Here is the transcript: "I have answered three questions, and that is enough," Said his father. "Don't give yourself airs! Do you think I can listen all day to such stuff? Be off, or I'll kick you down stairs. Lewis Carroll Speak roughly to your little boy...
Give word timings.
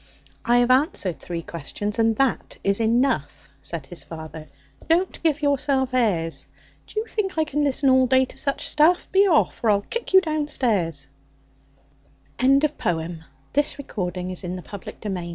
"I 0.43 0.57
have 0.57 0.71
answered 0.71 1.19
three 1.19 1.43
questions, 1.43 1.99
and 1.99 2.15
that 2.15 2.57
is 2.63 2.79
enough," 2.79 3.49
Said 3.61 3.85
his 3.85 4.03
father. 4.03 4.47
"Don't 4.89 5.21
give 5.21 5.43
yourself 5.43 5.93
airs! 5.93 6.47
Do 6.87 6.99
you 6.99 7.05
think 7.05 7.37
I 7.37 7.43
can 7.43 7.63
listen 7.63 7.87
all 7.87 8.07
day 8.07 8.25
to 8.25 8.35
such 8.39 8.67
stuff? 8.67 9.11
Be 9.11 9.27
off, 9.27 9.63
or 9.63 9.69
I'll 9.69 9.81
kick 9.81 10.11
you 10.13 10.19
down 10.21 10.47
stairs. 10.47 11.07
Lewis 12.41 12.71
Carroll 12.79 13.17
Speak 13.61 13.93
roughly 13.95 14.35
to 14.35 14.47
your 14.47 14.55
little 14.55 15.11
boy... 15.11 15.29